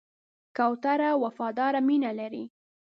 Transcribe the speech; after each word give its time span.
کوتره 0.57 1.09
وفاداره 1.23 1.79
مینه 1.87 2.11
لري. 2.19 2.43